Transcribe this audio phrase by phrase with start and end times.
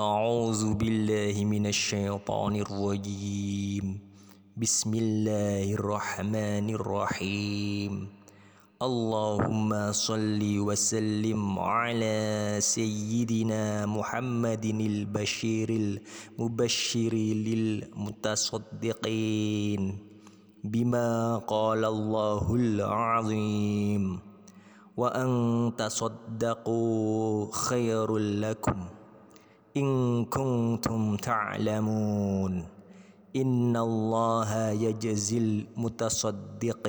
[0.00, 3.98] أعوذ بالله من الشيطان الرجيم.
[4.56, 8.08] بسم الله الرحمن الرحيم.
[8.82, 17.14] اللهم صل وسلم على سيدنا محمد البشير المبشر
[17.44, 19.98] للمتصدقين.
[20.64, 24.18] بما قال الله العظيم.
[24.96, 28.99] وأن تصدقوا خير لكم.
[29.76, 32.64] إن كنتم تعلمون
[33.36, 36.80] إن الله يجزي المتصدقين.